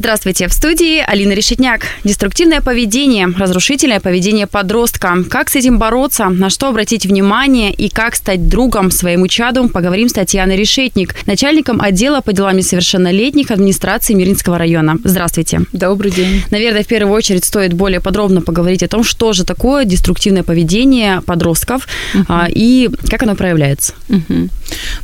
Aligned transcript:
Здравствуйте, 0.00 0.48
в 0.48 0.54
студии 0.54 1.04
Алина 1.06 1.32
Решетняк. 1.32 1.82
Деструктивное 2.04 2.62
поведение, 2.62 3.26
разрушительное 3.26 4.00
поведение 4.00 4.46
подростка. 4.46 5.22
Как 5.28 5.50
с 5.50 5.56
этим 5.56 5.78
бороться, 5.78 6.30
на 6.30 6.48
что 6.48 6.68
обратить 6.68 7.04
внимание 7.04 7.70
и 7.70 7.90
как 7.90 8.14
стать 8.16 8.48
другом 8.48 8.90
своему 8.90 9.28
чаду, 9.28 9.68
поговорим 9.68 10.08
с 10.08 10.14
Татьяной 10.14 10.56
Решетник, 10.56 11.14
начальником 11.26 11.82
отдела 11.82 12.22
по 12.22 12.32
делам 12.32 12.56
несовершеннолетних 12.56 13.50
администрации 13.50 14.14
Миринского 14.14 14.56
района. 14.56 14.96
Здравствуйте. 15.04 15.66
Добрый 15.74 16.10
день. 16.10 16.44
Наверное, 16.50 16.82
в 16.82 16.86
первую 16.86 17.14
очередь 17.14 17.44
стоит 17.44 17.74
более 17.74 18.00
подробно 18.00 18.40
поговорить 18.40 18.82
о 18.82 18.88
том, 18.88 19.04
что 19.04 19.34
же 19.34 19.44
такое 19.44 19.84
деструктивное 19.84 20.44
поведение 20.44 21.20
подростков 21.20 21.86
uh-huh. 22.14 22.50
и 22.54 22.88
как 23.10 23.22
оно 23.24 23.34
проявляется. 23.34 23.92
Uh-huh. 24.08 24.48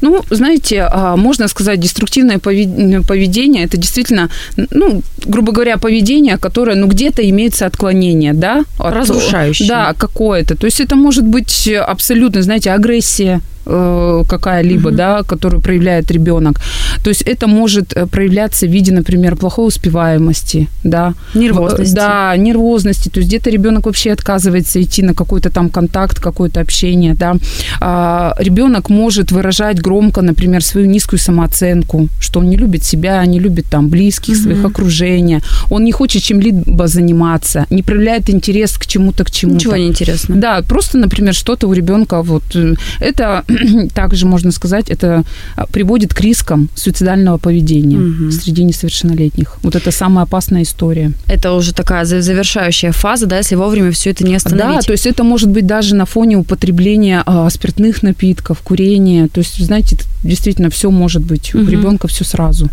Ну, 0.01 0.25
знаете, 0.31 0.89
а, 0.91 1.17
можно 1.17 1.49
сказать, 1.49 1.81
деструктивное 1.81 2.39
поведение– 2.39 3.65
это 3.65 3.77
действительно, 3.77 4.31
ну, 4.71 4.86
грубо 5.25 5.53
говоря, 5.53 5.77
поведение, 5.77 6.39
которое, 6.39 6.77
ну, 6.77 6.87
где-то 6.87 7.29
имеется 7.29 7.67
отклонение, 7.67 8.33
да? 8.33 8.65
От, 8.79 8.95
Разрушающее. 8.95 9.69
Да, 9.69 9.95
какое-то. 9.97 10.57
То 10.57 10.67
есть 10.67 10.81
это 10.81 10.97
может 10.97 11.25
быть 11.25 11.69
абсолютно, 11.69 12.43
знаете, 12.43 12.71
агрессия, 12.73 13.41
какая-либо, 13.67 14.89
угу. 14.89 14.97
да, 14.97 15.23
которую 15.23 15.61
проявляет 15.61 16.11
ребенок. 16.11 16.61
То 17.03 17.11
есть 17.11 17.23
это 17.23 17.47
может 17.47 17.93
э, 17.97 18.07
проявляться 18.07 18.67
в 18.67 18.71
виде, 18.71 18.93
например, 18.93 19.37
плохой 19.37 19.69
успеваемости, 19.69 20.69
да. 20.85 21.15
Нервозности. 21.35 21.95
Да, 21.95 22.37
нервозности. 22.37 23.09
То 23.09 23.21
есть 23.21 23.29
где-то 23.29 23.51
ребенок 23.51 23.87
вообще 23.87 24.13
отказывается 24.13 24.81
идти 24.81 25.03
на 25.03 25.15
какой-то 25.15 25.51
там 25.51 25.69
контакт, 25.69 26.21
какое-то 26.21 26.61
общение, 26.61 27.15
да. 27.15 27.37
А, 27.81 28.35
ребенок 28.39 28.89
может 28.91 29.33
выражать 29.33 29.81
громко, 29.81 30.23
например, 30.23 30.63
свою 30.63 30.87
низкую 30.87 31.19
самооценку, 31.19 32.09
что 32.21 32.41
он 32.41 32.51
не 32.51 32.57
любит 32.57 32.85
себя, 32.85 33.27
не 33.27 33.41
любит 33.41 33.67
там 33.71 33.89
близких, 33.89 34.35
угу. 34.35 34.43
своих 34.43 34.65
окружения, 34.65 35.43
он 35.71 35.85
не 35.85 35.93
хочет 35.93 36.23
чем-либо 36.23 36.87
заниматься, 36.87 37.67
не 37.71 37.83
проявляет 37.83 38.31
интерес 38.31 38.79
к 38.79 38.87
чему-то, 38.87 39.25
к 39.25 39.31
чему-то. 39.31 39.59
Ничего 39.59 39.77
не 39.77 39.89
интересно. 39.89 40.37
Да, 40.37 40.63
просто, 40.69 40.99
например, 40.99 41.35
что-то 41.35 41.69
у 41.69 41.73
ребенка 41.73 42.23
вот 42.23 42.45
э, 42.55 42.75
это 43.01 43.45
также 43.95 44.27
можно 44.27 44.53
сказать, 44.53 44.91
это 44.91 45.25
а, 45.57 45.67
приводит 45.67 46.15
к 46.15 46.21
рискам 46.21 46.69
суицидального 46.75 47.39
поведения 47.39 47.99
угу. 47.99 48.31
среди 48.31 48.65
несовершеннолетних. 48.65 49.59
Вот 49.63 49.77
это 49.77 49.91
самая 49.91 50.25
опасная 50.25 50.63
история. 50.63 51.13
Это 51.27 51.53
уже 51.53 51.73
такая 51.73 52.05
завершающая 52.05 52.93
фаза, 52.93 53.27
да, 53.27 53.39
если 53.39 53.55
вовремя 53.55 53.91
все 53.93 54.11
это 54.11 54.25
не 54.25 54.35
остановить. 54.35 54.81
Да, 54.81 54.87
то 54.87 54.93
есть 54.93 55.07
это 55.07 55.25
может 55.25 55.49
быть 55.49 55.67
даже 55.67 55.95
на 55.95 56.07
фоне 56.07 56.37
употребления 56.37 57.23
а, 57.27 57.49
спиртных 57.51 58.03
напитков, 58.03 58.61
курения. 58.61 59.29
То 59.29 59.41
есть, 59.41 59.65
знаете, 59.65 59.97
действительно 60.23 60.71
все 60.71 60.91
может 60.91 61.23
быть 61.23 61.55
угу. 61.55 61.65
у 61.65 61.69
ребенка 61.69 62.09
все 62.09 62.25
сразу. 62.25 62.69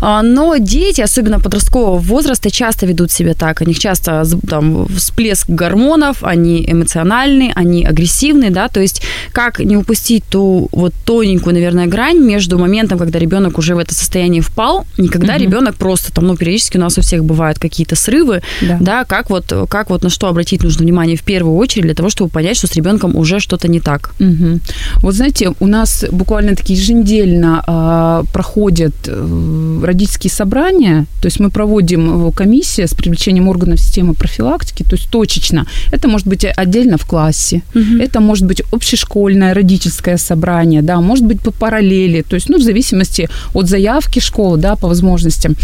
А, 0.00 0.22
но 0.22 0.56
дети, 0.56 1.00
особенно 1.00 1.40
подросткового 1.40 1.98
возраста, 1.98 2.50
часто 2.50 2.86
ведут 2.86 3.10
себя 3.10 3.34
так. 3.34 3.60
У 3.60 3.64
них 3.64 3.78
часто 3.78 4.24
там 4.48 4.86
всплеск 4.88 5.48
гормонов, 5.48 6.22
они 6.22 6.64
эмоциональны, 6.66 7.52
они 7.54 7.84
агрессивны, 7.84 8.50
да, 8.50 8.68
то 8.68 8.80
есть 8.80 9.02
как 9.32 9.58
не 9.60 9.76
упустить 9.76 9.99
ту 10.28 10.68
вот 10.72 10.92
тоненькую, 11.04 11.54
наверное, 11.54 11.86
грань 11.86 12.18
между 12.18 12.58
моментом, 12.58 12.98
когда 12.98 13.18
ребенок 13.18 13.58
уже 13.58 13.74
в 13.74 13.78
это 13.78 13.94
состояние 13.94 14.42
впал, 14.42 14.86
и 14.96 15.08
когда 15.08 15.34
угу. 15.34 15.42
ребенок 15.42 15.76
просто 15.76 16.12
там, 16.12 16.26
ну, 16.26 16.36
периодически 16.36 16.76
у 16.76 16.80
нас 16.80 16.98
у 16.98 17.00
всех 17.02 17.24
бывают 17.24 17.58
какие-то 17.58 17.96
срывы, 17.96 18.42
да, 18.62 18.78
да 18.80 19.04
как 19.04 19.30
вот, 19.30 19.52
как 19.68 19.90
вот 19.90 20.02
на 20.02 20.10
что 20.10 20.28
обратить 20.28 20.62
нужно 20.62 20.82
внимание 20.82 21.16
в 21.16 21.22
первую 21.22 21.56
очередь 21.56 21.84
для 21.84 21.94
того, 21.94 22.10
чтобы 22.10 22.30
понять, 22.30 22.56
что 22.56 22.66
с 22.66 22.74
ребенком 22.74 23.16
уже 23.16 23.40
что-то 23.40 23.68
не 23.68 23.80
так. 23.80 24.14
Угу. 24.20 24.60
Вот 25.02 25.14
знаете, 25.14 25.52
у 25.60 25.66
нас 25.66 26.04
буквально 26.10 26.56
таки 26.56 26.74
еженедельно 26.74 27.64
э, 27.66 28.32
проходят 28.32 28.94
э, 29.06 29.80
родительские 29.84 30.30
собрания, 30.30 31.06
то 31.20 31.26
есть 31.26 31.40
мы 31.40 31.50
проводим 31.50 32.28
э, 32.28 32.32
комиссия 32.32 32.86
с 32.86 32.94
привлечением 32.94 33.48
органов 33.48 33.80
системы 33.80 34.14
профилактики, 34.14 34.82
то 34.82 34.96
есть 34.96 35.10
точечно. 35.10 35.66
Это 35.92 36.08
может 36.08 36.26
быть 36.26 36.44
отдельно 36.44 36.96
в 36.96 37.06
классе, 37.06 37.62
угу. 37.74 37.98
это 38.00 38.20
может 38.20 38.46
быть 38.46 38.62
общешкольное 38.72 39.54
родительское 39.90 40.18
собрание, 40.18 40.82
да, 40.82 41.00
может 41.00 41.26
быть 41.26 41.40
по 41.40 41.50
параллели, 41.50 42.22
то 42.22 42.36
есть, 42.36 42.50
ну, 42.50 42.58
в 42.58 42.62
зависимости 42.62 43.28
от 43.54 43.68
заявки 43.68 44.20
школы, 44.20 44.58
да, 44.58 44.76
по 44.76 44.88
возможностям. 44.88 45.56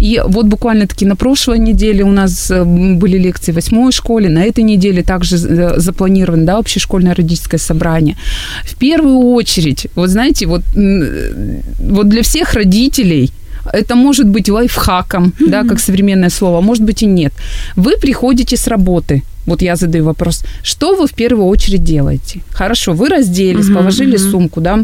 И 0.00 0.22
вот 0.24 0.46
буквально-таки 0.46 1.06
на 1.06 1.16
прошлой 1.16 1.58
неделе 1.58 2.04
у 2.04 2.12
нас 2.12 2.50
э, 2.50 2.64
были 2.64 3.18
лекции 3.18 3.52
в 3.52 3.54
восьмой 3.54 3.92
школе, 3.92 4.28
на 4.28 4.44
этой 4.44 4.64
неделе 4.64 5.02
также 5.02 5.36
э, 5.36 5.80
запланировано, 5.80 6.46
да, 6.46 6.58
общешкольное 6.58 7.14
родительское 7.14 7.60
собрание. 7.60 8.16
В 8.64 8.74
первую 8.74 9.18
очередь, 9.34 9.86
вот 9.96 10.10
знаете, 10.10 10.46
вот, 10.46 10.62
вот 10.74 12.08
для 12.08 12.22
всех 12.22 12.54
родителей– 12.54 13.30
это 13.72 13.94
может 13.94 14.26
быть 14.26 14.48
лайфхаком, 14.48 15.24
mm-hmm. 15.24 15.50
да, 15.50 15.64
как 15.64 15.80
современное 15.80 16.30
слово, 16.30 16.58
а 16.58 16.60
может 16.60 16.84
быть 16.84 17.02
и 17.02 17.06
нет. 17.06 17.32
Вы 17.76 17.96
приходите 18.00 18.56
с 18.56 18.68
работы, 18.68 19.22
вот 19.46 19.62
я 19.62 19.76
задаю 19.76 20.04
вопрос, 20.04 20.44
что 20.62 20.94
вы 20.94 21.06
в 21.06 21.14
первую 21.14 21.46
очередь 21.46 21.84
делаете? 21.84 22.40
Хорошо, 22.52 22.92
вы 22.92 23.08
разделись, 23.08 23.66
mm-hmm. 23.66 23.74
положили 23.74 24.14
mm-hmm. 24.14 24.30
сумку, 24.30 24.60
да, 24.60 24.82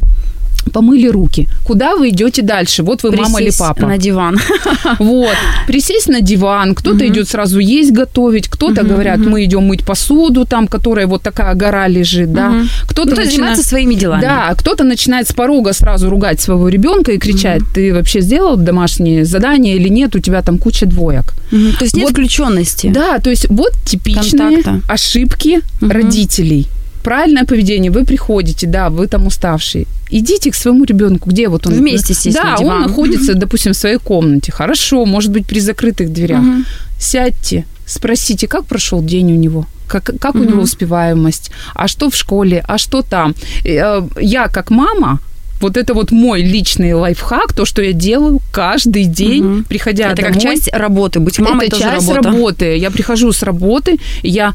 помыли 0.73 1.09
руки. 1.09 1.49
Куда 1.65 1.97
вы 1.97 2.11
идете 2.11 2.43
дальше? 2.43 2.83
Вот 2.83 3.03
вы 3.03 3.11
Присесть 3.11 3.29
мама 3.29 3.41
или 3.43 3.53
папа. 3.59 3.87
на 3.87 3.99
диван. 3.99 4.39
Вот. 4.99 5.37
Присесть 5.67 6.09
на 6.09 6.21
диван. 6.21 6.75
Кто-то 6.75 7.05
угу. 7.05 7.07
идет 7.07 7.29
сразу 7.29 7.59
есть 7.59 7.93
готовить, 7.93 8.49
кто-то 8.49 8.83
угу, 8.83 8.91
говорят, 8.91 9.21
угу. 9.21 9.31
мы 9.31 9.45
идем 9.45 9.65
мыть 9.65 9.85
посуду, 9.85 10.45
там, 10.45 10.67
которая 10.67 11.07
вот 11.07 11.23
такая 11.23 11.55
гора 11.55 11.89
лежит, 11.89 12.33
да. 12.33 12.53
Кто-то 12.85 13.11
ну, 13.11 13.17
начинает... 13.17 13.31
занимается 13.31 13.69
своими 13.69 13.95
делами. 13.95 14.23
Да, 14.23 14.55
кто-то 14.57 14.85
начинает 14.85 15.29
с 15.29 15.33
порога 15.33 15.73
сразу 15.73 16.11
ругать 16.11 16.41
своего 16.41 16.69
ребенка 16.69 17.13
и 17.13 17.19
кричать, 17.19 17.63
ты 17.75 17.95
вообще 17.95 18.21
сделал 18.21 18.57
домашнее 18.57 19.25
задание 19.25 19.77
или 19.77 19.89
нет, 19.89 20.15
у 20.17 20.21
тебя 20.21 20.43
там 20.43 20.59
куча 20.59 20.87
двоек. 20.87 21.35
То 21.51 21.85
есть 21.85 21.95
нет 21.95 22.05
вот, 22.05 22.13
включенности. 22.13 22.89
Да, 22.89 23.19
то 23.19 23.31
есть 23.31 23.49
вот 23.49 23.73
типичные 23.85 24.63
Контакта. 24.63 24.93
ошибки 24.93 25.61
родителей 25.81 26.69
правильное 27.09 27.45
поведение, 27.45 27.91
вы 27.91 28.05
приходите, 28.05 28.67
да, 28.67 28.91
вы 28.91 29.07
там 29.07 29.27
уставший, 29.27 29.87
идите 30.11 30.51
к 30.51 30.55
своему 30.55 30.85
ребенку, 30.85 31.31
где 31.31 31.49
вот 31.49 31.67
он? 31.67 31.73
Вместе 31.73 32.13
сесть 32.13 32.37
Да, 32.37 32.51
на 32.51 32.59
диван. 32.59 32.77
он 32.77 32.83
находится, 32.83 33.35
допустим, 33.35 33.73
в 33.73 33.77
своей 33.77 33.97
комнате. 33.97 34.53
Хорошо, 34.53 35.07
может 35.07 35.33
быть, 35.33 35.47
при 35.47 35.61
закрытых 35.61 36.13
дверях. 36.13 36.43
Угу. 36.43 36.65
Сядьте, 37.01 37.65
спросите, 37.87 38.47
как 38.47 38.67
прошел 38.67 39.03
день 39.03 39.33
у 39.33 39.37
него 39.37 39.67
как, 39.87 40.11
как 40.21 40.35
угу. 40.35 40.45
у 40.45 40.47
него 40.47 40.63
успеваемость, 40.63 41.51
а 41.75 41.89
что 41.89 42.11
в 42.11 42.15
школе, 42.15 42.63
а 42.69 42.77
что 42.77 43.01
там. 43.01 43.35
Э, 43.65 44.03
я 44.21 44.49
как 44.49 44.71
мама 44.71 45.19
вот 45.61 45.77
это 45.77 45.95
вот 45.95 46.13
мой 46.13 46.43
личный 46.43 46.93
лайфхак, 46.93 47.53
то, 47.53 47.65
что 47.65 47.83
я 47.83 47.93
делаю 47.93 48.41
каждый 48.53 49.05
день, 49.05 49.45
угу. 49.45 49.65
приходя 49.69 50.07
это 50.13 50.17
домой. 50.17 50.31
Это 50.31 50.41
как 50.41 50.43
часть 50.43 50.73
работы, 50.73 51.21
быть 51.21 51.39
мамой 51.39 51.67
это 51.67 51.77
тоже 51.77 51.91
часть 51.91 52.09
работа. 52.09 52.29
работы. 52.29 52.77
Я 52.77 52.91
прихожу 52.91 53.33
с 53.33 53.43
работы, 53.43 53.99
я 54.23 54.55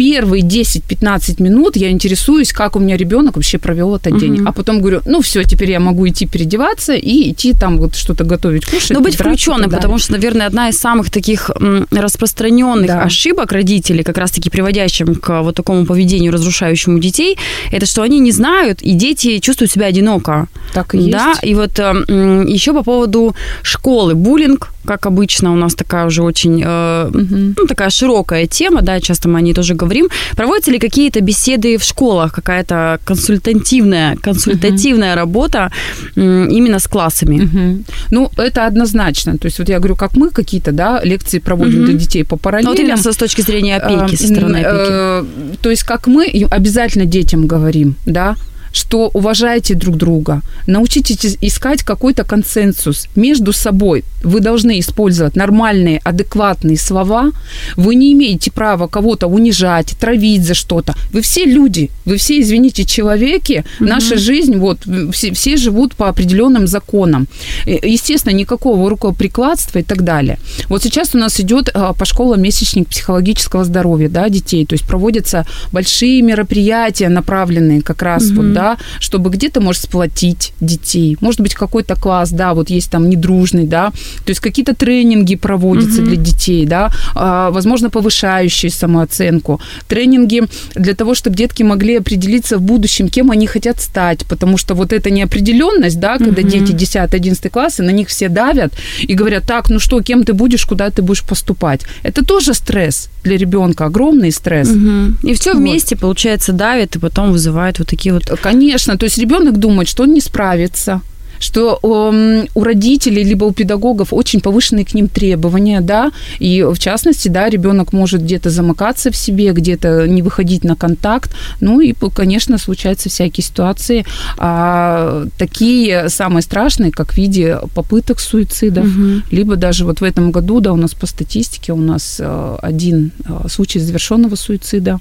первые 0.00 0.42
10-15 0.42 1.42
минут 1.42 1.76
я 1.76 1.90
интересуюсь, 1.90 2.54
как 2.54 2.74
у 2.74 2.78
меня 2.78 2.96
ребенок 2.96 3.36
вообще 3.36 3.58
провел 3.58 3.94
этот 3.96 4.12
угу. 4.12 4.20
день. 4.20 4.42
А 4.46 4.52
потом 4.52 4.80
говорю, 4.80 5.02
ну 5.04 5.20
все, 5.20 5.42
теперь 5.44 5.72
я 5.72 5.78
могу 5.78 6.08
идти 6.08 6.26
переодеваться 6.26 6.94
и 6.94 7.32
идти 7.32 7.52
там 7.52 7.76
вот 7.76 7.94
что-то 7.96 8.24
готовить, 8.24 8.64
кушать. 8.64 8.92
Но 8.92 9.00
быть 9.00 9.16
включенным, 9.16 9.70
потому 9.70 9.98
что, 9.98 10.12
наверное, 10.12 10.46
одна 10.46 10.70
из 10.70 10.78
самых 10.78 11.10
таких 11.10 11.50
распространенных 11.90 12.86
да. 12.86 13.02
ошибок 13.02 13.52
родителей, 13.52 14.02
как 14.02 14.16
раз-таки 14.16 14.48
приводящим 14.48 15.16
к 15.16 15.42
вот 15.42 15.54
такому 15.54 15.84
поведению, 15.84 16.32
разрушающему 16.32 16.98
детей, 16.98 17.36
это 17.70 17.84
что 17.84 18.00
они 18.00 18.20
не 18.20 18.32
знают, 18.32 18.80
и 18.80 18.92
дети 18.92 19.38
чувствуют 19.38 19.70
себя 19.70 19.86
одиноко. 19.86 20.46
Так 20.72 20.94
и 20.94 20.98
есть. 20.98 21.10
Да, 21.10 21.34
и 21.42 21.54
вот 21.54 21.78
э, 21.78 22.46
еще 22.48 22.72
по 22.72 22.82
поводу 22.82 23.34
школы. 23.62 24.14
Буллинг, 24.14 24.72
как 24.86 25.04
обычно, 25.04 25.52
у 25.52 25.56
нас 25.56 25.74
такая 25.74 26.06
уже 26.06 26.22
очень, 26.22 26.64
угу. 26.64 27.54
ну, 27.58 27.66
такая 27.66 27.90
широкая 27.90 28.46
тема, 28.46 28.80
да, 28.80 28.98
часто 29.00 29.28
мы 29.28 29.38
о 29.38 29.42
ней 29.42 29.52
тоже 29.52 29.74
говорим. 29.74 29.89
Проводятся 30.36 30.70
ли 30.70 30.78
какие-то 30.78 31.20
беседы 31.20 31.76
в 31.76 31.84
школах, 31.84 32.32
какая-то 32.32 32.98
консультативная, 33.04 34.16
консультативная 34.16 35.12
угу. 35.12 35.20
работа 35.20 35.70
именно 36.16 36.78
с 36.78 36.86
классами? 36.86 37.44
Угу. 37.44 37.84
Ну, 38.10 38.30
это 38.36 38.66
однозначно. 38.66 39.38
То 39.38 39.46
есть 39.46 39.58
вот 39.58 39.68
я 39.68 39.78
говорю, 39.78 39.96
как 39.96 40.16
мы 40.16 40.30
какие-то, 40.30 40.72
да, 40.72 41.00
лекции 41.04 41.38
проводим 41.38 41.80
угу. 41.80 41.86
для 41.86 41.94
детей 41.94 42.24
по 42.24 42.36
параллелям. 42.36 42.72
Ну, 42.72 42.76
вот 42.76 42.80
именно 42.80 43.12
с 43.12 43.16
точки 43.16 43.42
зрения 43.42 43.76
опеки, 43.76 44.16
со 44.16 44.26
стороны 44.26 44.56
опеки. 44.58 44.90
Э, 44.90 45.24
то 45.62 45.70
есть 45.70 45.82
как 45.82 46.06
мы 46.06 46.26
обязательно 46.50 47.06
детям 47.06 47.46
говорим, 47.46 47.96
да, 48.06 48.36
что 48.72 49.10
уважайте 49.14 49.74
друг 49.74 49.96
друга, 49.96 50.42
научитесь 50.66 51.36
искать 51.40 51.82
какой-то 51.82 52.24
консенсус 52.24 53.08
между 53.16 53.52
собой. 53.52 54.04
Вы 54.22 54.40
должны 54.40 54.80
использовать 54.80 55.36
нормальные, 55.36 56.00
адекватные 56.04 56.76
слова. 56.76 57.30
Вы 57.76 57.94
не 57.94 58.12
имеете 58.12 58.50
права 58.50 58.86
кого-то 58.86 59.26
унижать, 59.26 59.96
травить 59.98 60.44
за 60.44 60.54
что-то. 60.54 60.94
Вы 61.12 61.22
все 61.22 61.44
люди, 61.44 61.90
вы 62.04 62.16
все, 62.16 62.40
извините, 62.40 62.84
человеки. 62.84 63.64
Угу. 63.78 63.88
Наша 63.88 64.18
жизнь, 64.18 64.56
вот, 64.56 64.80
все, 65.12 65.32
все 65.32 65.56
живут 65.56 65.94
по 65.94 66.08
определенным 66.08 66.66
законам. 66.66 67.28
Естественно, 67.66 68.34
никакого 68.34 68.88
рукоприкладства 68.90 69.78
и 69.78 69.82
так 69.82 70.02
далее. 70.02 70.38
Вот 70.68 70.82
сейчас 70.82 71.14
у 71.14 71.18
нас 71.18 71.40
идет 71.40 71.70
а, 71.74 71.92
по 71.92 72.04
школам 72.04 72.42
месячник 72.42 72.88
психологического 72.88 73.64
здоровья, 73.64 74.08
да, 74.08 74.28
детей. 74.28 74.66
То 74.66 74.74
есть 74.74 74.86
проводятся 74.86 75.46
большие 75.72 76.22
мероприятия, 76.22 77.08
направленные 77.08 77.82
как 77.82 78.02
раз 78.02 78.26
угу. 78.26 78.42
вот, 78.42 78.52
да, 78.52 78.78
чтобы 78.98 79.30
где-то, 79.30 79.60
может, 79.60 79.82
сплотить 79.82 80.52
детей. 80.60 81.16
Может 81.20 81.40
быть, 81.40 81.54
какой-то 81.54 81.94
класс, 81.96 82.30
да, 82.30 82.54
вот 82.54 82.70
есть 82.70 82.90
там 82.90 83.08
недружный, 83.08 83.66
да, 83.66 83.92
то 84.24 84.30
есть 84.30 84.40
какие-то 84.40 84.74
тренинги 84.74 85.36
проводятся 85.36 86.02
угу. 86.02 86.10
для 86.10 86.16
детей, 86.16 86.66
да, 86.66 86.90
а, 87.14 87.50
возможно, 87.50 87.90
повышающие 87.90 88.70
самооценку. 88.70 89.60
Тренинги 89.88 90.42
для 90.74 90.94
того, 90.94 91.14
чтобы 91.14 91.36
детки 91.36 91.62
могли 91.62 91.96
определиться 91.96 92.58
в 92.58 92.62
будущем, 92.62 93.08
кем 93.08 93.30
они 93.30 93.46
хотят 93.46 93.80
стать, 93.80 94.26
потому 94.26 94.58
что 94.58 94.74
вот 94.74 94.92
эта 94.92 95.10
неопределенность, 95.10 96.00
да, 96.00 96.18
когда 96.18 96.42
угу. 96.42 96.50
дети 96.50 96.72
10-11 96.72 97.50
классы, 97.50 97.82
на 97.82 97.90
них 97.90 98.08
все 98.08 98.28
давят 98.28 98.72
и 99.00 99.14
говорят, 99.14 99.44
так, 99.46 99.70
ну 99.70 99.78
что, 99.78 100.00
кем 100.02 100.24
ты 100.24 100.32
будешь, 100.32 100.66
куда 100.66 100.90
ты 100.90 101.02
будешь 101.02 101.24
поступать. 101.24 101.80
Это 102.02 102.24
тоже 102.24 102.54
стресс 102.54 103.08
для 103.24 103.36
ребенка, 103.36 103.86
огромный 103.86 104.32
стресс. 104.32 104.68
Угу. 104.68 105.28
И 105.28 105.34
все 105.34 105.52
вот. 105.52 105.60
вместе, 105.60 105.96
получается, 105.96 106.52
давит 106.52 106.96
и 106.96 106.98
потом 106.98 107.32
вызывает 107.32 107.78
вот 107.78 107.88
такие 107.88 108.14
вот... 108.14 108.24
Конечно, 108.42 108.96
то 108.96 109.04
есть 109.04 109.18
ребенок 109.18 109.58
думает, 109.58 109.88
что 109.88 110.04
он 110.04 110.12
не 110.12 110.20
справится, 110.20 111.00
что 111.40 111.78
у 111.82 112.62
родителей 112.62 113.24
либо 113.24 113.46
у 113.46 113.52
педагогов 113.52 114.12
очень 114.12 114.40
повышенные 114.40 114.84
к 114.84 114.94
ним 114.94 115.08
требования, 115.08 115.80
да, 115.80 116.12
и 116.38 116.62
в 116.62 116.78
частности, 116.78 117.28
да, 117.28 117.48
ребенок 117.48 117.92
может 117.92 118.22
где-то 118.22 118.50
замыкаться 118.50 119.10
в 119.10 119.16
себе, 119.16 119.52
где-то 119.52 120.06
не 120.06 120.22
выходить 120.22 120.62
на 120.62 120.76
контакт, 120.76 121.34
ну 121.60 121.80
и, 121.80 121.94
конечно, 122.14 122.58
случаются 122.58 123.08
всякие 123.08 123.44
ситуации, 123.44 124.04
а, 124.36 125.26
такие 125.38 126.08
самые 126.08 126.42
страшные, 126.42 126.92
как 126.92 127.14
в 127.14 127.16
виде 127.16 127.58
попыток 127.74 128.20
суицидов, 128.20 128.84
угу. 128.84 129.22
либо 129.30 129.56
даже 129.56 129.84
вот 129.84 130.00
в 130.00 130.04
этом 130.04 130.30
году, 130.30 130.60
да, 130.60 130.72
у 130.72 130.76
нас 130.76 130.94
по 130.94 131.06
статистике 131.06 131.72
у 131.72 131.76
нас 131.76 132.18
э, 132.20 132.56
один 132.62 133.12
э, 133.24 133.48
случай 133.48 133.78
завершенного 133.78 134.36
суицида. 134.36 135.00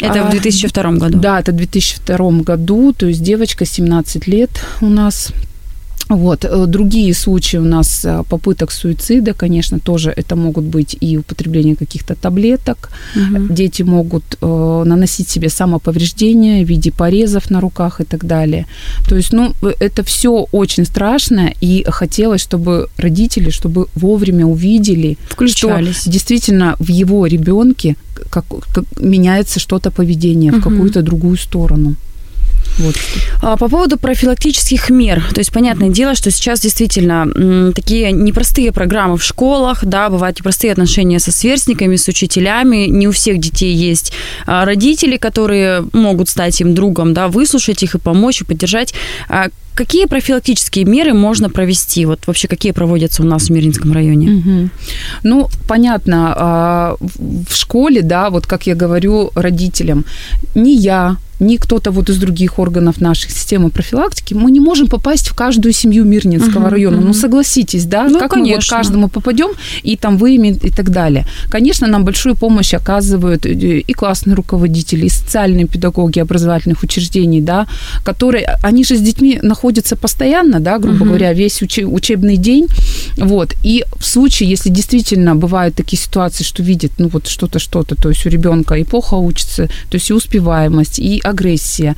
Это 0.00 0.24
в 0.24 0.30
2002 0.30 0.82
а, 0.82 0.92
году? 0.92 1.18
Да, 1.18 1.40
это 1.40 1.52
в 1.52 1.56
2002 1.56 2.30
году, 2.42 2.92
то 2.92 3.06
есть 3.06 3.22
девочка 3.22 3.64
17 3.64 4.26
лет 4.26 4.50
у 4.80 4.86
нас. 4.86 5.32
Вот. 6.16 6.44
Э, 6.44 6.66
другие 6.66 7.14
случаи 7.14 7.58
у 7.58 7.64
нас 7.64 8.04
э, 8.04 8.22
попыток 8.28 8.72
суицида, 8.72 9.34
конечно, 9.34 9.78
тоже 9.78 10.10
это 10.10 10.36
могут 10.36 10.64
быть 10.64 10.96
и 11.02 11.18
употребление 11.18 11.76
каких-то 11.76 12.14
таблеток. 12.14 12.90
Угу. 13.16 13.54
Дети 13.54 13.82
могут 13.82 14.24
э, 14.40 14.82
наносить 14.86 15.28
себе 15.28 15.48
самоповреждения 15.48 16.64
в 16.64 16.68
виде 16.68 16.90
порезов 16.90 17.50
на 17.50 17.60
руках 17.60 18.00
и 18.00 18.04
так 18.04 18.24
далее. 18.26 18.66
То 19.08 19.16
есть, 19.16 19.32
ну, 19.32 19.52
э, 19.62 19.72
это 19.80 20.02
все 20.02 20.46
очень 20.52 20.84
страшно, 20.84 21.52
и 21.64 21.84
хотелось, 21.88 22.40
чтобы 22.40 22.88
родители, 22.96 23.50
чтобы 23.50 23.86
вовремя 23.94 24.46
увидели, 24.46 25.16
Включались. 25.30 26.00
что 26.02 26.10
действительно 26.10 26.76
в 26.78 26.90
его 26.90 27.26
ребенке 27.26 27.96
как, 28.30 28.44
как 28.74 28.84
меняется 29.00 29.60
что-то 29.60 29.90
поведение 29.90 30.52
угу. 30.52 30.60
в 30.60 30.62
какую-то 30.62 31.02
другую 31.02 31.36
сторону. 31.36 31.96
Вот. 32.78 32.94
А, 33.42 33.56
по 33.56 33.68
поводу 33.68 33.98
профилактических 33.98 34.90
мер. 34.90 35.22
То 35.32 35.40
есть, 35.40 35.52
понятное 35.52 35.90
дело, 35.90 36.14
что 36.14 36.30
сейчас 36.30 36.60
действительно 36.60 37.72
такие 37.72 38.12
непростые 38.12 38.72
программы 38.72 39.16
в 39.16 39.22
школах, 39.22 39.84
да, 39.84 40.08
бывают 40.08 40.38
непростые 40.38 40.72
отношения 40.72 41.18
со 41.18 41.32
сверстниками, 41.32 41.96
с 41.96 42.08
учителями. 42.08 42.86
Не 42.86 43.08
у 43.08 43.12
всех 43.12 43.38
детей 43.38 43.74
есть 43.74 44.12
а, 44.46 44.64
родители, 44.64 45.16
которые 45.16 45.84
могут 45.92 46.28
стать 46.28 46.60
им 46.60 46.74
другом, 46.74 47.14
да, 47.14 47.28
выслушать 47.28 47.82
их 47.82 47.94
и 47.94 47.98
помочь, 47.98 48.40
и 48.40 48.44
поддержать. 48.44 48.94
А 49.28 49.48
Какие 49.74 50.06
профилактические 50.06 50.84
меры 50.84 51.14
можно 51.14 51.50
провести? 51.50 52.06
Вот 52.06 52.26
вообще 52.26 52.46
какие 52.46 52.70
проводятся 52.70 53.22
у 53.22 53.26
нас 53.26 53.48
в 53.48 53.50
Миринском 53.50 53.92
районе? 53.92 54.30
Угу. 54.30 54.68
Ну, 55.24 55.48
понятно, 55.66 56.96
в 57.00 57.54
школе, 57.54 58.02
да, 58.02 58.30
вот 58.30 58.46
как 58.46 58.68
я 58.68 58.76
говорю 58.76 59.32
родителям, 59.34 60.04
не 60.54 60.76
я, 60.76 61.16
ни 61.40 61.56
кто-то 61.56 61.90
вот 61.90 62.10
из 62.10 62.18
других 62.18 62.58
органов 62.58 63.00
нашей 63.00 63.30
системы 63.30 63.70
профилактики, 63.70 64.34
мы 64.34 64.50
не 64.50 64.60
можем 64.60 64.88
попасть 64.88 65.28
в 65.28 65.34
каждую 65.34 65.72
семью 65.72 66.04
Мирнинского 66.04 66.66
uh-huh, 66.66 66.70
района. 66.70 66.96
Uh-huh. 66.96 67.06
Ну, 67.06 67.14
согласитесь, 67.14 67.84
да? 67.84 68.08
Ну, 68.08 68.18
как 68.18 68.32
конечно. 68.32 68.50
мы 68.50 68.56
вот 68.56 68.68
каждому 68.68 69.08
попадем 69.08 69.50
и 69.82 69.96
там 69.96 70.16
выявим 70.16 70.54
и 70.54 70.70
так 70.70 70.90
далее. 70.90 71.26
Конечно, 71.50 71.86
нам 71.86 72.04
большую 72.04 72.36
помощь 72.36 72.74
оказывают 72.74 73.46
э, 73.46 73.80
и 73.80 73.92
классные 73.92 74.34
руководители, 74.34 75.06
и 75.06 75.08
социальные 75.08 75.66
педагоги 75.66 76.20
образовательных 76.20 76.82
учреждений, 76.82 77.40
да, 77.40 77.66
которые, 78.04 78.58
они 78.62 78.84
же 78.84 78.96
с 78.96 79.00
детьми 79.00 79.38
находятся 79.42 79.96
постоянно, 79.96 80.60
да, 80.60 80.78
грубо 80.78 81.04
uh-huh. 81.04 81.08
говоря, 81.08 81.32
весь 81.32 81.62
учебный 81.62 82.36
день. 82.36 82.66
Вот. 83.16 83.54
И 83.64 83.84
в 83.98 84.04
случае, 84.06 84.50
если 84.50 84.70
действительно 84.70 85.34
бывают 85.34 85.74
такие 85.74 86.00
ситуации, 86.00 86.44
что 86.44 86.62
видят, 86.62 86.92
ну, 86.98 87.08
вот 87.08 87.26
что-то, 87.26 87.58
что-то, 87.58 87.94
то 87.96 88.08
есть 88.08 88.26
у 88.26 88.28
ребенка 88.28 88.74
и 88.74 88.84
плохо 88.84 89.14
учится, 89.14 89.66
то 89.66 89.94
есть 89.96 90.10
и 90.10 90.14
успеваемость, 90.14 90.98
и 90.98 91.20
агрессия. 91.24 91.96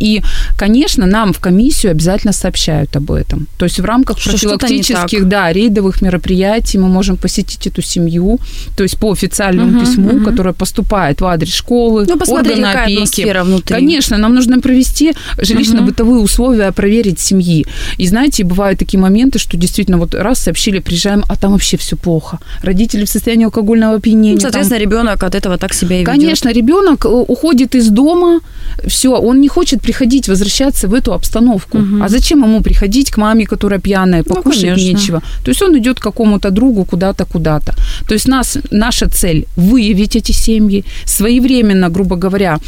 И, 0.00 0.22
конечно, 0.56 1.06
нам 1.06 1.32
в 1.32 1.38
комиссию 1.38 1.92
обязательно 1.92 2.32
сообщают 2.32 2.96
об 2.96 3.10
этом. 3.10 3.46
То 3.58 3.64
есть 3.64 3.80
в 3.80 3.84
рамках 3.84 4.18
что 4.18 4.30
профилактических, 4.30 5.28
да, 5.28 5.52
рейдовых 5.52 6.02
мероприятий 6.02 6.78
мы 6.78 6.88
можем 6.88 7.16
посетить 7.16 7.66
эту 7.66 7.82
семью, 7.82 8.38
то 8.76 8.82
есть 8.82 8.98
по 8.98 9.12
официальному 9.12 9.78
угу, 9.78 9.80
письму, 9.80 10.16
угу. 10.16 10.24
которое 10.24 10.52
поступает 10.52 11.20
в 11.20 11.24
адрес 11.24 11.52
школы, 11.52 12.06
ну, 12.08 12.14
органа 12.14 12.66
какая 12.66 12.84
опеки. 12.84 12.94
атмосфера 12.94 13.44
внутри. 13.44 13.74
Конечно, 13.74 14.18
нам 14.18 14.34
нужно 14.34 14.60
провести 14.60 15.12
жилищно-бытовые 15.38 16.16
угу. 16.16 16.24
условия, 16.24 16.72
проверить 16.72 17.20
семьи. 17.20 17.66
И 17.98 18.06
знаете, 18.06 18.44
бывают 18.44 18.78
такие 18.78 19.00
моменты, 19.00 19.38
что 19.38 19.56
действительно 19.56 19.98
вот 19.98 20.14
раз 20.14 20.40
сообщили, 20.40 20.80
приезжаем, 20.80 21.24
а 21.28 21.36
там 21.36 21.52
вообще 21.52 21.76
все 21.76 21.96
плохо. 21.96 22.38
Родители 22.62 23.04
в 23.04 23.08
состоянии 23.08 23.44
алкогольного 23.44 23.96
опьянения. 23.96 24.34
Ну, 24.34 24.40
соответственно, 24.40 24.80
там... 24.80 24.90
ребенок 24.90 25.22
от 25.22 25.34
этого 25.34 25.58
так 25.58 25.74
себя 25.74 25.96
и 25.96 26.00
ведет. 26.00 26.14
Конечно, 26.14 26.52
ребенок 26.52 27.04
э, 27.04 27.08
уходит 27.08 27.74
из 27.74 27.88
дома, 27.88 28.40
все, 28.86 29.08
он 29.08 29.40
не 29.40 29.48
хочет 29.48 29.80
приходить, 29.80 30.28
возвращаться 30.28 30.88
в 30.88 30.94
эту 30.94 31.12
обстановку. 31.12 31.78
Угу. 31.78 32.02
А 32.02 32.08
зачем 32.08 32.42
ему 32.42 32.62
приходить 32.62 33.10
к 33.10 33.18
маме, 33.18 33.46
которая 33.46 33.80
пьяная, 33.80 34.24
ну, 34.26 34.34
покушать 34.34 34.76
ну, 34.76 34.76
нечего? 34.76 35.22
То 35.44 35.50
есть 35.50 35.62
он 35.62 35.76
идет 35.78 35.98
к 35.98 36.02
какому-то 36.02 36.50
другу 36.50 36.84
куда-то, 36.84 37.24
куда-то. 37.24 37.74
То 38.08 38.14
есть 38.14 38.28
нас, 38.28 38.58
наша 38.70 39.06
цель 39.06 39.46
выявить 39.56 40.16
эти 40.16 40.32
семьи, 40.32 40.84
своевременно, 41.06 41.90
грубо 41.90 42.16
говоря, 42.16 42.58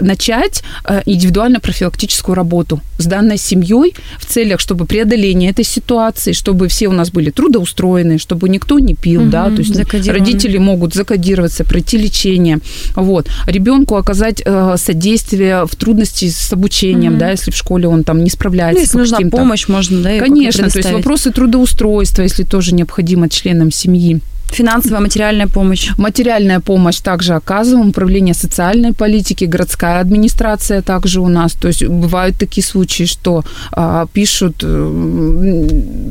начать 0.00 0.62
э, 0.84 1.02
индивидуально-профилактическую 1.06 2.34
работу 2.34 2.80
с 3.02 3.06
данной 3.06 3.38
семьей 3.38 3.94
в 4.18 4.26
целях, 4.26 4.60
чтобы 4.60 4.86
преодоление 4.86 5.50
этой 5.50 5.64
ситуации, 5.64 6.32
чтобы 6.32 6.68
все 6.68 6.88
у 6.88 6.92
нас 6.92 7.10
были 7.10 7.30
трудоустроены, 7.30 8.18
чтобы 8.18 8.48
никто 8.48 8.78
не 8.78 8.94
пил, 8.94 9.22
угу, 9.22 9.30
да, 9.30 9.46
то 9.46 9.58
есть 9.58 9.76
родители 10.08 10.58
могут 10.58 10.94
закодироваться, 10.94 11.64
пройти 11.64 11.98
лечение, 11.98 12.58
вот, 12.94 13.28
ребенку 13.46 13.96
оказать 13.96 14.42
э, 14.44 14.76
содействие 14.78 15.66
в 15.66 15.76
трудности 15.76 16.28
с 16.28 16.52
обучением, 16.52 17.14
mm-hmm. 17.14 17.18
да, 17.18 17.30
если 17.30 17.50
в 17.50 17.56
школе 17.56 17.88
он 17.88 18.04
там 18.04 18.22
не 18.24 18.30
справляется. 18.30 18.78
Ну, 18.78 18.80
если 18.82 18.98
нужна 18.98 19.30
помощь, 19.30 19.68
можно, 19.68 20.02
да, 20.02 20.18
Конечно, 20.18 20.68
то 20.68 20.78
есть 20.78 20.92
вопросы 20.92 21.30
трудоустройства, 21.30 22.22
если 22.22 22.44
тоже 22.44 22.74
необходимо 22.74 23.28
членам 23.28 23.70
семьи. 23.70 24.20
Финансовая, 24.52 25.00
материальная 25.00 25.46
помощь. 25.46 25.90
Материальная 25.98 26.60
помощь 26.60 26.98
также 27.00 27.34
оказываем. 27.34 27.88
Управление 27.88 28.34
социальной 28.34 28.92
политики, 28.92 29.44
городская 29.44 30.00
администрация 30.00 30.82
также 30.82 31.20
у 31.20 31.28
нас. 31.28 31.52
То 31.52 31.68
есть 31.68 31.84
бывают 31.84 32.36
такие 32.36 32.62
случаи, 32.62 33.04
что 33.04 33.44
а, 33.72 34.06
пишут 34.12 34.62
э, 34.62 35.68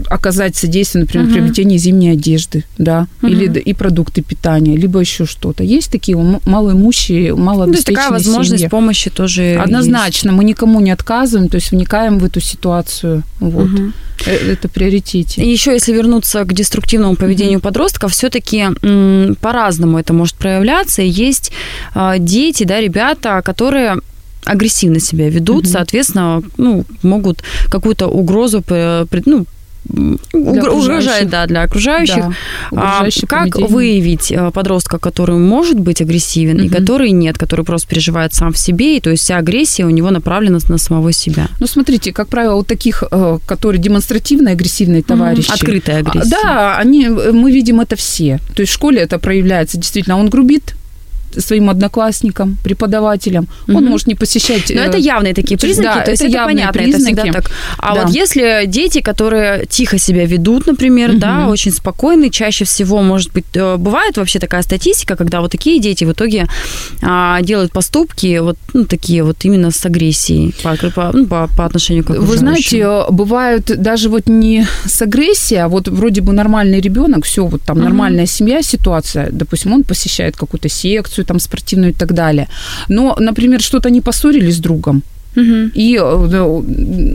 оказать 0.09 0.55
содействие, 0.55 1.03
например, 1.03 1.27
угу. 1.27 1.33
приобретении 1.33 1.77
зимней 1.77 2.13
одежды, 2.13 2.63
да, 2.77 3.07
угу. 3.21 3.31
или 3.31 3.59
и 3.59 3.73
продукты 3.73 4.21
питания, 4.21 4.75
либо 4.75 4.99
еще 4.99 5.25
что-то. 5.25 5.63
Есть 5.63 5.91
такие 5.91 6.17
малоимущие, 6.17 7.35
малообеспеченные 7.35 7.67
ну, 7.67 7.71
то 7.71 7.77
есть 7.77 7.85
такая 7.85 8.11
возможность 8.11 8.61
семьи. 8.61 8.69
помощи 8.69 9.09
тоже 9.09 9.55
Однозначно. 9.55 10.29
Есть. 10.29 10.37
Мы 10.37 10.43
никому 10.43 10.79
не 10.79 10.91
отказываем, 10.91 11.49
то 11.49 11.55
есть 11.55 11.71
вникаем 11.71 12.17
в 12.17 12.25
эту 12.25 12.39
ситуацию. 12.39 13.23
Вот. 13.39 13.65
Угу. 13.65 13.91
Это 14.25 14.69
приоритете. 14.69 15.41
И 15.41 15.49
еще, 15.49 15.71
если 15.71 15.93
вернуться 15.93 16.43
к 16.43 16.53
деструктивному 16.53 17.15
поведению 17.15 17.59
mm-hmm. 17.59 17.63
подростков, 17.63 18.11
все-таки 18.11 18.67
по-разному 19.41 19.99
это 19.99 20.13
может 20.13 20.35
проявляться. 20.35 21.01
Есть 21.01 21.51
э, 21.95 22.15
дети, 22.19 22.63
да, 22.63 22.79
ребята, 22.79 23.41
которые 23.43 23.97
агрессивно 24.45 24.99
себя 24.99 25.29
ведут, 25.29 25.65
mm-hmm. 25.65 25.71
соответственно, 25.71 26.43
ну, 26.57 26.85
могут 27.03 27.43
какую-то 27.69 28.07
угрозу 28.07 28.63
ну, 29.25 29.45
для 29.83 30.71
угрожает, 30.71 31.29
да, 31.29 31.45
для 31.47 31.63
окружающих. 31.63 32.23
Да, 32.71 33.01
а, 33.01 33.07
как 33.27 33.49
поведение. 33.49 33.67
выявить 33.67 34.31
э, 34.31 34.51
подростка, 34.51 34.99
который 34.99 35.37
может 35.37 35.79
быть 35.79 36.01
агрессивен 36.01 36.57
угу. 36.57 36.65
и 36.65 36.69
который 36.69 37.11
нет, 37.11 37.37
который 37.37 37.65
просто 37.65 37.87
переживает 37.87 38.33
сам 38.33 38.53
в 38.53 38.57
себе, 38.57 38.97
и 38.97 38.99
то 38.99 39.09
есть 39.09 39.23
вся 39.23 39.37
агрессия 39.37 39.85
у 39.85 39.89
него 39.89 40.11
направлена 40.11 40.59
на 40.67 40.77
самого 40.77 41.11
себя? 41.11 41.47
Ну, 41.59 41.67
смотрите, 41.67 42.13
как 42.13 42.27
правило, 42.27 42.55
у 42.55 42.63
таких, 42.63 43.03
э, 43.09 43.39
которые 43.45 43.81
демонстративно 43.81 44.51
агрессивные 44.51 45.03
товарищи. 45.03 45.47
Угу. 45.47 45.53
Открытая 45.53 45.99
агрессия. 45.99 46.29
Да, 46.29 46.77
они, 46.77 47.07
мы 47.07 47.51
видим 47.51 47.81
это 47.81 47.95
все. 47.95 48.39
То 48.55 48.61
есть 48.61 48.71
в 48.71 48.75
школе 48.75 49.01
это 49.01 49.19
проявляется 49.19 49.77
действительно. 49.77 50.17
Он 50.17 50.29
грубит, 50.29 50.75
своим 51.39 51.69
одноклассникам, 51.69 52.57
преподавателям. 52.63 53.47
Угу. 53.67 53.77
Он 53.77 53.85
может 53.85 54.07
не 54.07 54.15
посещать... 54.15 54.71
Но 54.73 54.81
это 54.81 54.97
э, 54.97 55.01
явные 55.01 55.33
такие 55.33 55.57
признаки, 55.57 55.95
да, 55.95 56.01
то 56.01 56.11
есть 56.11 56.23
это, 56.23 56.37
это 56.37 56.45
понятно, 56.45 56.81
признаки. 56.81 57.13
это 57.13 57.21
всегда 57.21 57.41
так. 57.41 57.51
А 57.77 57.95
да. 57.95 58.01
вот 58.01 58.13
если 58.13 58.63
дети, 58.65 59.01
которые 59.01 59.65
тихо 59.65 59.97
себя 59.97 60.25
ведут, 60.25 60.67
например, 60.67 61.11
угу. 61.11 61.19
да, 61.19 61.47
очень 61.47 61.71
спокойные, 61.71 62.29
чаще 62.29 62.65
всего, 62.65 63.01
может 63.01 63.31
быть, 63.31 63.45
э, 63.53 63.77
бывает 63.77 64.17
вообще 64.17 64.39
такая 64.39 64.61
статистика, 64.61 65.15
когда 65.15 65.41
вот 65.41 65.51
такие 65.51 65.79
дети 65.79 66.03
в 66.03 66.11
итоге 66.11 66.47
а, 67.01 67.41
делают 67.41 67.71
поступки 67.71 68.39
вот 68.39 68.57
ну, 68.73 68.85
такие 68.85 69.23
вот 69.23 69.37
именно 69.43 69.71
с 69.71 69.85
агрессией 69.85 70.53
по, 70.63 70.75
по, 70.91 71.11
ну, 71.13 71.27
по, 71.27 71.47
по 71.55 71.65
отношению 71.65 72.03
к 72.03 72.09
Вы 72.09 72.37
знаете, 72.37 73.05
бывают 73.09 73.65
даже 73.65 74.09
вот 74.09 74.27
не 74.27 74.65
с 74.85 75.01
агрессией, 75.01 75.61
а 75.61 75.67
вот 75.67 75.87
вроде 75.87 76.21
бы 76.21 76.33
нормальный 76.33 76.79
ребенок, 76.79 77.25
все, 77.25 77.45
вот 77.45 77.61
там 77.63 77.77
угу. 77.77 77.85
нормальная 77.85 78.25
семья, 78.25 78.61
ситуация, 78.61 79.29
допустим, 79.31 79.73
он 79.73 79.83
посещает 79.83 80.35
какую-то 80.35 80.69
секцию, 80.69 81.20
секцию 81.21 81.25
там 81.25 81.39
спортивную 81.39 81.91
и 81.91 81.95
так 81.95 82.13
далее. 82.13 82.47
Но, 82.89 83.15
например, 83.19 83.61
что-то 83.61 83.89
они 83.89 84.01
поссорились 84.01 84.55
с 84.55 84.59
другом, 84.59 85.01
Угу. 85.37 85.71
И 85.77 85.95
э, 85.95 86.41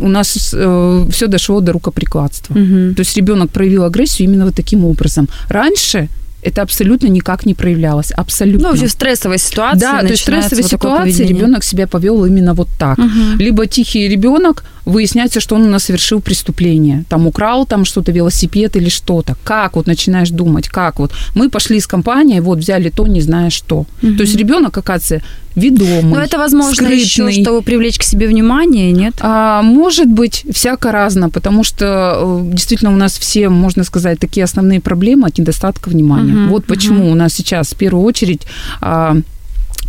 у 0.02 0.08
нас 0.08 0.54
э, 0.54 1.06
все 1.10 1.26
дошло 1.26 1.60
до 1.60 1.72
рукоприкладства. 1.72 2.54
Угу. 2.54 2.94
То 2.94 3.02
есть 3.02 3.16
ребенок 3.16 3.50
проявил 3.50 3.84
агрессию 3.84 4.28
именно 4.28 4.44
вот 4.44 4.54
таким 4.54 4.84
образом. 4.84 5.28
Раньше 5.50 6.08
это 6.42 6.62
абсолютно 6.62 7.08
никак 7.08 7.46
не 7.46 7.54
проявлялось. 7.54 8.12
Абсолютно. 8.12 8.62
Ну, 8.62 8.70
вообще 8.70 8.86
в 8.86 8.90
стрессовой 8.90 9.38
ситуации. 9.38 9.80
Да, 9.80 10.00
то 10.00 10.06
есть 10.06 10.20
в 10.20 10.22
стрессовой 10.22 10.62
вот 10.62 10.70
ситуации 10.70 11.26
ребенок 11.26 11.64
себя 11.64 11.86
повел 11.86 12.24
именно 12.24 12.54
вот 12.54 12.68
так. 12.78 12.98
Угу. 12.98 13.38
Либо 13.38 13.66
тихий 13.66 14.08
ребенок, 14.08 14.64
выясняется, 14.84 15.40
что 15.40 15.56
он 15.56 15.62
у 15.62 15.68
нас 15.68 15.84
совершил 15.84 16.20
преступление. 16.20 17.04
Там 17.08 17.26
украл 17.26 17.66
там 17.66 17.84
что-то, 17.84 18.12
велосипед 18.12 18.76
или 18.76 18.88
что-то. 18.88 19.34
Как 19.44 19.76
вот 19.76 19.86
начинаешь 19.86 20.30
думать, 20.30 20.68
как 20.68 20.98
вот. 20.98 21.12
Мы 21.34 21.50
пошли 21.50 21.76
из 21.76 21.86
компании, 21.86 22.40
вот 22.40 22.58
взяли 22.58 22.90
то, 22.90 23.06
не 23.06 23.20
зная 23.20 23.50
что. 23.50 23.86
Угу. 24.02 24.16
То 24.16 24.22
есть 24.22 24.36
ребенок, 24.36 24.78
оказывается, 24.78 25.22
ведомый, 25.56 26.14
Но 26.14 26.20
это, 26.20 26.38
возможно, 26.38 26.74
скрытный. 26.74 27.00
еще, 27.00 27.42
чтобы 27.42 27.62
привлечь 27.62 27.98
к 27.98 28.02
себе 28.02 28.28
внимание, 28.28 28.92
нет? 28.92 29.14
А, 29.20 29.62
может 29.62 30.08
быть, 30.08 30.44
всяко 30.52 30.92
разно, 30.92 31.30
потому 31.30 31.64
что 31.64 32.44
э, 32.44 32.52
действительно 32.52 32.92
у 32.92 32.96
нас 32.96 33.18
все, 33.18 33.48
можно 33.48 33.82
сказать, 33.84 34.18
такие 34.18 34.44
основные 34.44 34.80
проблемы 34.80 35.26
от 35.26 35.38
недостатка 35.38 35.88
внимания. 35.88 36.44
Угу, 36.44 36.50
вот 36.50 36.64
почему 36.66 37.04
угу. 37.04 37.12
у 37.12 37.14
нас 37.14 37.32
сейчас 37.32 37.72
в 37.72 37.76
первую 37.76 38.04
очередь 38.04 38.42
а, 38.80 39.16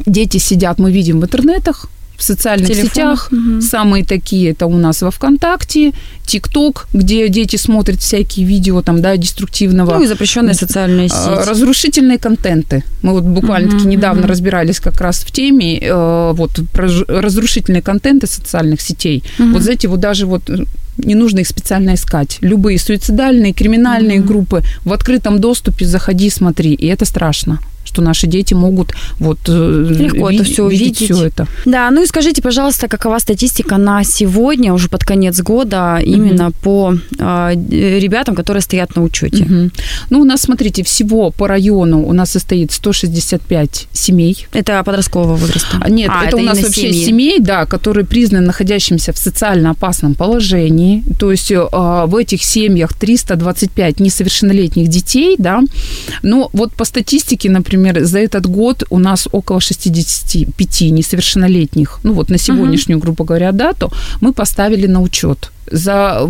дети 0.06 0.38
сидят, 0.38 0.80
мы 0.80 0.92
видим 0.92 1.20
в 1.20 1.24
интернетах, 1.24 1.90
в 2.18 2.24
социальных 2.24 2.68
Телефон. 2.68 2.90
сетях. 2.90 3.30
Угу. 3.32 3.62
Самые 3.62 4.04
такие 4.04 4.52
это 4.52 4.66
у 4.66 4.78
нас 4.78 5.02
во 5.02 5.12
ВКонтакте, 5.12 5.94
ТикТок, 6.26 6.88
где 6.94 7.30
дети 7.30 7.58
смотрят 7.58 8.02
всякие 8.02 8.46
видео 8.46 8.82
там, 8.82 9.02
да, 9.02 9.16
деструктивного. 9.16 9.96
Ну 9.96 10.04
и 10.04 10.08
запрещенные 10.08 10.56
социальные 10.56 11.08
а, 11.08 11.10
сети. 11.10 11.50
Разрушительные 11.50 12.18
контенты. 12.18 12.84
Мы 13.04 13.14
вот 13.14 13.24
буквально-таки 13.24 13.84
угу, 13.84 13.90
недавно 13.90 14.22
угу. 14.22 14.30
разбирались 14.30 14.80
как 14.80 15.00
раз 15.00 15.20
в 15.20 15.32
теме 15.32 15.80
э, 15.80 16.32
вот 16.34 16.60
про 16.74 16.90
разрушительные 17.08 17.82
контенты 17.82 18.28
социальных 18.28 18.82
сетей. 18.82 19.24
Угу. 19.40 19.50
Вот 19.50 19.68
эти 19.68 19.88
вот 19.88 20.00
даже 20.00 20.26
вот 20.26 20.50
э, 20.50 20.66
не 20.98 21.16
нужно 21.16 21.40
их 21.40 21.48
специально 21.48 21.94
искать. 21.94 22.40
Любые 22.42 22.80
суицидальные, 22.80 23.54
криминальные 23.54 24.20
mm 24.20 24.28
группы 24.28 24.64
в 24.84 24.92
открытом 24.92 25.40
доступе 25.40 25.86
заходи, 25.86 26.30
смотри, 26.30 26.74
и 26.74 26.88
это 26.88 27.06
страшно 27.06 27.60
что 27.88 28.02
наши 28.02 28.28
дети 28.28 28.54
могут 28.54 28.94
вот 29.20 29.40
э, 29.48 29.86
легко 29.98 30.30
это 30.30 30.44
все 30.44 30.66
увидеть. 30.66 30.98
Все 30.98 31.26
это. 31.26 31.48
Да, 31.66 31.90
ну 31.92 32.04
и 32.04 32.06
скажите, 32.06 32.42
пожалуйста, 32.42 32.88
какова 32.88 33.20
статистика 33.20 33.78
на 33.78 34.04
сегодня, 34.04 34.74
уже 34.74 34.90
под 34.90 35.06
конец 35.06 35.40
года, 35.42 36.00
именно 36.04 36.48
угу. 36.48 36.56
по 36.64 36.94
э, 37.20 37.54
ребятам, 38.00 38.36
которые 38.36 38.62
стоят 38.62 38.96
на 38.96 39.04
учете? 39.04 39.44
Угу. 39.44 39.70
Ну, 40.10 40.22
у 40.22 40.26
нас, 40.26 40.42
смотрите, 40.42 40.84
всего 40.84 41.32
по 41.32 41.48
району 41.48 42.06
у 42.06 42.14
нас 42.14 42.32
состоит 42.32 42.72
165 42.72 43.88
семей. 43.94 44.48
Это 44.54 44.84
подросткового 44.84 45.36
возраста? 45.36 45.78
А, 45.80 45.90
нет, 45.90 46.12
а, 46.14 46.26
это, 46.26 46.28
это 46.28 46.38
у 46.38 46.42
нас 46.42 46.62
вообще 46.62 46.92
семьи. 46.92 47.06
семей, 47.06 47.40
да, 47.40 47.66
которые 47.66 48.06
признаны 48.06 48.46
находящимися 48.46 49.14
в 49.14 49.18
социально 49.18 49.72
опасном 49.72 50.14
положении. 50.14 51.04
То 51.20 51.32
есть 51.32 51.52
э, 51.52 51.58
в 51.72 52.16
этих 52.16 52.44
семьях 52.44 52.94
325 52.94 54.00
несовершеннолетних 54.00 54.88
детей, 54.90 55.36
да. 55.38 55.62
Но 56.24 56.50
вот 56.54 56.74
по 56.74 56.86
статистике, 56.86 57.50
например, 57.50 57.77
например, 57.78 58.06
за 58.06 58.20
этот 58.20 58.46
год 58.46 58.84
у 58.90 59.00
нас 59.00 59.28
около 59.32 59.60
65 59.60 60.82
несовершеннолетних, 60.92 62.00
ну 62.04 62.14
вот 62.14 62.30
на 62.30 62.38
сегодняшнюю, 62.38 63.00
грубо 63.00 63.24
говоря, 63.26 63.52
дату, 63.52 63.92
мы 64.22 64.34
поставили 64.34 64.88
на 64.88 65.02
учет 65.02 65.52
за 65.72 66.22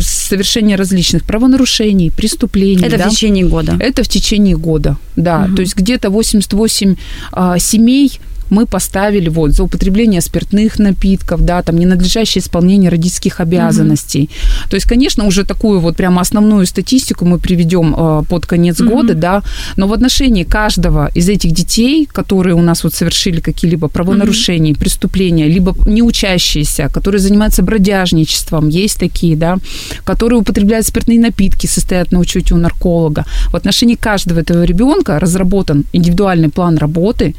совершение 0.00 0.76
различных 0.76 1.24
правонарушений, 1.24 2.10
преступлений. 2.10 2.84
Это 2.86 2.98
да? 2.98 3.08
в 3.08 3.10
течение 3.10 3.44
года? 3.44 3.76
Это 3.80 4.02
в 4.02 4.08
течение 4.08 4.56
года, 4.56 4.96
да. 5.16 5.44
Угу. 5.46 5.56
То 5.56 5.62
есть 5.62 5.76
где-то 5.76 6.10
88 6.10 6.96
а, 7.32 7.58
семей 7.58 8.20
мы 8.50 8.66
поставили 8.66 9.28
вот 9.28 9.52
за 9.52 9.62
употребление 9.62 10.20
спиртных 10.20 10.78
напитков, 10.78 11.44
да, 11.44 11.62
там 11.62 11.78
ненадлежащее 11.78 12.42
исполнение 12.42 12.90
родительских 12.90 13.40
обязанностей. 13.40 14.22
Угу. 14.22 14.70
То 14.70 14.76
есть, 14.76 14.86
конечно, 14.86 15.24
уже 15.24 15.44
такую 15.44 15.80
вот 15.80 15.96
прямо 15.96 16.20
основную 16.20 16.66
статистику 16.66 17.24
мы 17.24 17.38
приведем 17.38 17.94
э, 17.96 18.22
под 18.28 18.46
конец 18.46 18.80
угу. 18.80 18.90
года, 18.90 19.14
да, 19.14 19.42
но 19.76 19.86
в 19.86 19.92
отношении 19.92 20.44
каждого 20.44 21.10
из 21.14 21.28
этих 21.28 21.52
детей, 21.52 22.06
которые 22.06 22.54
у 22.54 22.62
нас 22.62 22.84
вот 22.84 22.94
совершили 22.94 23.40
какие-либо 23.40 23.88
правонарушения, 23.88 24.72
угу. 24.72 24.80
преступления, 24.80 25.48
либо 25.48 25.74
не 25.86 26.02
учащиеся, 26.02 26.88
которые 26.92 27.20
занимаются 27.20 27.62
бродяжничеством, 27.62 28.68
есть 28.68 28.98
такие, 28.98 29.36
да, 29.36 29.58
которые 30.04 30.40
употребляют 30.40 30.86
спиртные 30.86 31.20
напитки, 31.20 31.66
состоят 31.66 32.12
на 32.12 32.18
учете 32.18 32.54
у 32.54 32.58
нарколога. 32.58 33.24
В 33.50 33.56
отношении 33.56 33.94
каждого 33.94 34.40
этого 34.40 34.64
ребенка 34.64 35.18
разработан 35.18 35.84
индивидуальный 35.92 36.48
план 36.48 36.78
работы, 36.78 37.34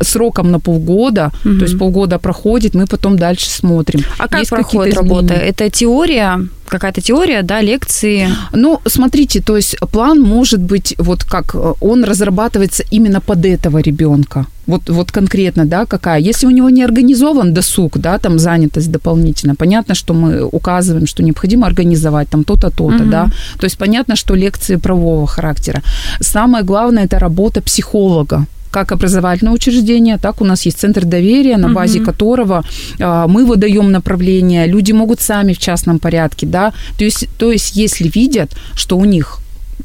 сроком 0.00 0.50
на 0.50 0.60
полгода, 0.60 1.32
угу. 1.44 1.58
то 1.58 1.64
есть 1.64 1.78
полгода 1.78 2.18
проходит, 2.18 2.74
мы 2.74 2.86
потом 2.86 3.16
дальше 3.16 3.48
смотрим. 3.50 4.00
А 4.18 4.28
как 4.28 4.40
Есть 4.40 4.50
проходит 4.50 4.94
работа? 4.94 5.34
Это 5.34 5.70
теория, 5.70 6.48
какая-то 6.66 7.00
теория, 7.00 7.42
да, 7.42 7.62
лекции? 7.62 8.28
Ну, 8.52 8.80
смотрите, 8.86 9.40
то 9.40 9.56
есть 9.56 9.76
план 9.92 10.20
может 10.20 10.60
быть 10.60 10.94
вот 10.98 11.24
как 11.24 11.56
он 11.80 12.04
разрабатывается 12.04 12.84
именно 12.92 13.20
под 13.20 13.44
этого 13.44 13.78
ребенка. 13.78 14.46
Вот, 14.66 14.88
вот 14.88 15.10
конкретно, 15.10 15.64
да, 15.64 15.84
какая. 15.84 16.20
Если 16.20 16.46
у 16.46 16.50
него 16.50 16.70
не 16.70 16.84
организован 16.84 17.52
досуг, 17.52 17.98
да, 17.98 18.18
там 18.18 18.38
занятость 18.38 18.90
дополнительно, 18.92 19.54
понятно, 19.54 19.94
что 19.94 20.14
мы 20.14 20.44
указываем, 20.44 21.06
что 21.06 21.22
необходимо 21.22 21.66
организовать 21.66 22.28
там 22.28 22.44
то-то, 22.44 22.70
то-то, 22.70 23.02
угу. 23.02 23.10
да. 23.10 23.26
То 23.58 23.64
есть 23.64 23.78
понятно, 23.78 24.16
что 24.16 24.36
лекции 24.36 24.76
правового 24.76 25.26
характера. 25.26 25.82
Самое 26.20 26.64
главное– 26.64 27.04
это 27.06 27.18
работа 27.18 27.60
психолога 27.60 28.46
как 28.70 28.92
образовательное 28.92 29.52
учреждение, 29.52 30.18
так 30.18 30.40
у 30.40 30.44
нас 30.44 30.66
есть 30.66 30.78
центр 30.78 31.04
доверия, 31.04 31.56
на 31.56 31.68
базе 31.68 31.98
угу. 31.98 32.06
которого 32.06 32.64
а, 33.00 33.26
мы 33.26 33.44
выдаем 33.44 33.90
направление, 33.90 34.66
люди 34.66 34.92
могут 34.92 35.20
сами 35.20 35.52
в 35.52 35.58
частном 35.58 35.98
порядке, 35.98 36.46
да, 36.46 36.72
то 36.98 37.04
есть, 37.04 37.28
то 37.38 37.50
есть 37.50 37.76
если 37.76 38.08
видят, 38.08 38.52
что 38.74 38.96
у 38.96 39.04
них 39.04 39.40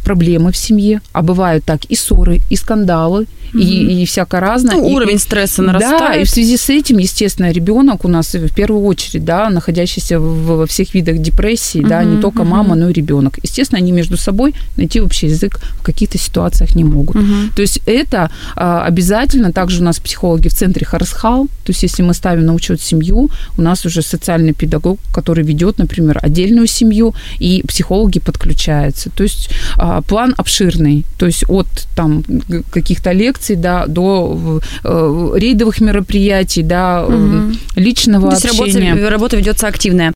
проблемы 0.06 0.52
в 0.52 0.58
семье, 0.58 1.02
а 1.12 1.22
бывают 1.22 1.66
так 1.66 1.84
и 1.86 1.96
ссоры, 1.96 2.40
и 2.50 2.56
скандалы, 2.56 3.26
mm-hmm. 3.54 3.60
и, 3.60 4.04
и 4.04 4.06
всякое 4.06 4.40
разное. 4.40 4.76
Ну, 4.76 4.88
уровень 4.88 5.16
и, 5.16 5.20
стресса 5.20 5.62
нарастает. 5.62 6.00
Да, 6.00 6.14
и 6.14 6.24
в 6.24 6.30
связи 6.30 6.58
с 6.58 6.70
этим, 6.70 7.00
естественно, 7.00 7.52
ребенок 7.52 8.06
у 8.06 8.08
нас 8.08 8.34
в 8.34 8.54
первую 8.54 8.86
очередь, 8.86 9.26
да, 9.26 9.50
находящийся 9.50 10.20
в, 10.20 10.58
во 10.58 10.66
всех 10.68 10.94
видах 10.94 11.18
депрессии, 11.18 11.82
mm-hmm. 11.82 11.90
да, 11.90 12.04
не 12.04 12.22
только 12.22 12.44
mm-hmm. 12.44 12.46
мама, 12.46 12.76
но 12.76 12.90
и 12.90 12.94
ребенок. 12.94 13.40
Естественно, 13.44 13.80
они 13.80 13.92
между 13.92 14.18
собой 14.18 14.54
найти 14.78 15.02
общий 15.02 15.28
язык 15.28 15.60
в 15.80 15.84
каких-то 15.84 16.18
ситуациях 16.18 16.76
не 16.76 16.84
могут. 16.84 17.16
Mm-hmm. 17.16 17.56
То 17.56 17.62
есть 17.62 17.82
это 17.88 18.30
а, 18.56 18.86
обязательно, 18.86 19.52
также 19.52 19.82
у 19.82 19.84
нас 19.84 20.00
психологи 20.00 20.48
в 20.48 20.54
центре 20.54 20.86
Харасхал, 20.86 21.48
то 21.48 21.72
есть 21.72 21.84
если 21.84 22.04
мы 22.04 22.14
ставим 22.14 22.46
на 22.46 22.54
учет 22.54 22.80
семью, 22.80 23.30
у 23.58 23.62
нас 23.62 23.86
уже 23.86 24.02
социальный 24.02 24.54
педагог, 24.54 25.00
который 25.12 25.44
ведет, 25.44 25.80
например, 25.80 26.20
отдельную 26.22 26.68
семью, 26.68 27.16
и 27.40 27.64
психологи 27.68 28.20
подключаются. 28.20 29.10
То 29.10 29.24
есть 29.24 29.50
а, 29.78 29.95
план 30.02 30.34
обширный, 30.38 31.06
то 31.18 31.26
есть 31.26 31.46
от 31.48 31.68
там 31.96 32.24
каких-то 32.72 33.12
лекций 33.12 33.56
да, 33.56 33.86
до 33.88 34.62
э, 34.84 35.32
рейдовых 35.36 35.82
мероприятий, 35.82 36.64
да, 36.64 37.06
угу. 37.06 37.54
личного 37.76 38.30
то 38.30 38.36
есть 38.36 38.60
общения. 38.60 38.92
Работа, 38.92 39.10
работа 39.10 39.38
ведется 39.38 39.68
активная. 39.68 40.14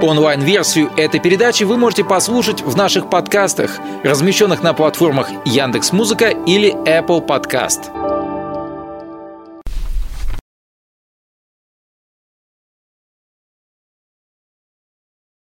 Онлайн-версию 0.00 0.90
этой 0.96 1.18
передачи 1.18 1.64
вы 1.64 1.76
можете 1.76 2.04
послушать 2.04 2.62
в 2.62 2.76
наших 2.76 3.10
подкастах, 3.10 3.78
размещенных 4.04 4.62
на 4.62 4.72
платформах 4.72 5.28
Яндекс.Музыка 5.44 6.28
или 6.28 6.72
Apple 6.86 7.26
Podcast. 7.26 8.17